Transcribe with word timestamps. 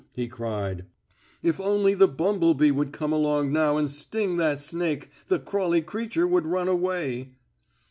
he 0.13 0.27
cried. 0.27 0.87
"If 1.43 1.59
only 1.59 1.93
the 1.93 2.07
bumble 2.07 2.55
bee 2.55 2.71
would 2.71 2.91
come 2.91 3.13
along 3.13 3.53
now 3.53 3.77
and 3.77 3.87
sting 3.87 4.37
that 4.37 4.59
snake 4.59 5.11
the 5.27 5.37
crawly 5.37 5.83
creature 5.83 6.25
would 6.27 6.47
run 6.47 6.67
away!" 6.67 7.35